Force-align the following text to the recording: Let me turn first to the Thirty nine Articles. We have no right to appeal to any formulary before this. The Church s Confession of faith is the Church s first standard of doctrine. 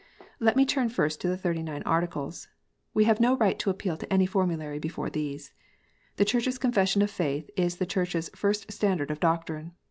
Let 0.39 0.55
me 0.55 0.65
turn 0.65 0.89
first 0.89 1.21
to 1.21 1.27
the 1.27 1.37
Thirty 1.37 1.61
nine 1.61 1.83
Articles. 1.83 2.47
We 2.91 3.03
have 3.03 3.19
no 3.19 3.37
right 3.37 3.59
to 3.59 3.69
appeal 3.69 3.97
to 3.97 4.11
any 4.11 4.25
formulary 4.25 4.79
before 4.79 5.11
this. 5.11 5.53
The 6.15 6.25
Church 6.25 6.47
s 6.47 6.57
Confession 6.57 7.03
of 7.03 7.11
faith 7.11 7.51
is 7.55 7.75
the 7.77 7.85
Church 7.85 8.15
s 8.15 8.27
first 8.33 8.71
standard 8.71 9.11
of 9.11 9.19
doctrine. 9.19 9.73